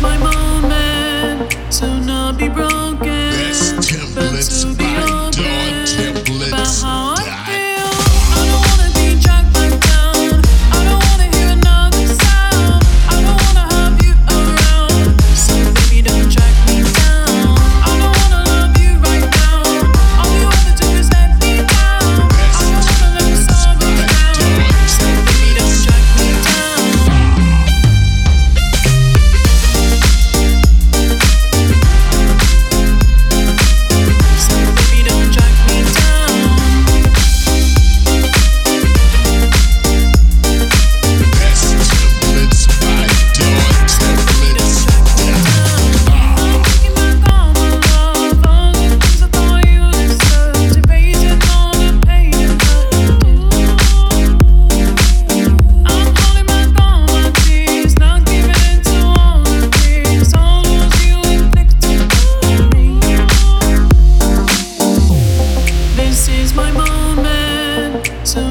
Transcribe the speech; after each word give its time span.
my 0.00 0.16
mind. 0.16 0.49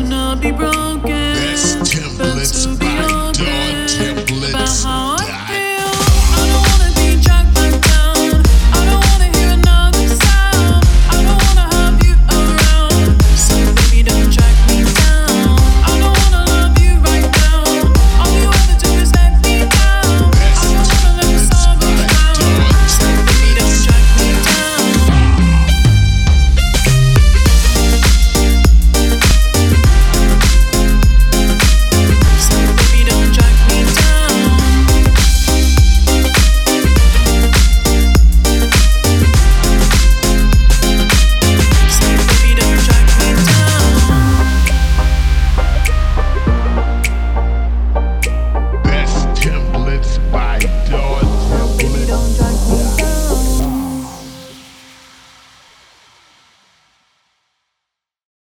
not 0.03 0.42
be 0.42 0.52
broken. 0.52 1.02
Best 1.09 1.80
templates. 1.80 2.78